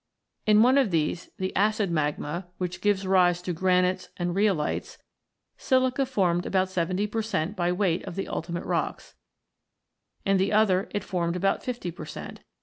In 0.47 0.63
one 0.63 0.79
of 0.79 0.89
these, 0.89 1.29
the 1.37 1.55
"acid" 1.55 1.91
magma, 1.91 2.47
which 2.57 2.81
gives 2.81 3.05
rise 3.05 3.39
to 3.43 3.53
granites 3.53 4.09
and 4.17 4.33
rhyolites, 4.35 4.97
silica 5.57 6.07
formed 6.07 6.47
about 6.47 6.69
70 6.71 7.05
per 7.05 7.21
cent, 7.21 7.55
by 7.55 7.71
weight 7.71 8.03
of 8.05 8.15
the 8.15 8.27
ultimate 8.27 8.65
rocks; 8.65 9.13
in 10.25 10.37
the 10.37 10.51
other, 10.53 10.87
it 10.89 11.03
formed 11.03 11.35
about 11.35 11.61
50 11.61 11.91
per 11.91 12.05
cent. 12.05 12.39